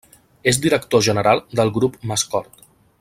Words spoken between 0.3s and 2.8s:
És director general del Grup Mascort.